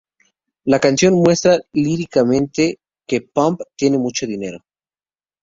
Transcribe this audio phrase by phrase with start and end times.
[0.63, 4.63] La canción muestra líricamente que Pump tiene mucho dinero.